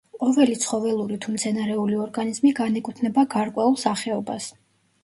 ყოველი 0.21 0.55
ცხოველური, 0.63 1.17
თუ 1.25 1.35
მცენარეული 1.35 2.01
ორგანიზმი 2.07 2.55
განეკუთვნება 2.63 3.29
გარკვეულ 3.39 3.81
სახეობას. 3.87 4.55